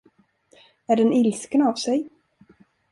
[0.87, 2.09] Är den ilsken av sig?